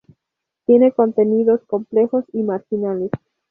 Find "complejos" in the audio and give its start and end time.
1.67-2.25